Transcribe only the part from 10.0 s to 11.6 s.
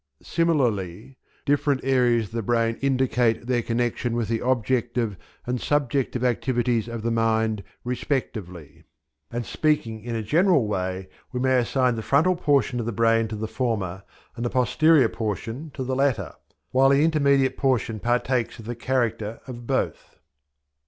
in a general way we may